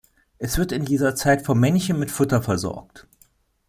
Es 0.39 0.57
wird 0.57 0.71
in 0.71 0.83
dieser 0.83 1.13
Zeit 1.13 1.43
vom 1.45 1.59
Männchen 1.59 1.99
mit 1.99 2.09
Futter 2.09 2.41
versorgt. 2.41 3.05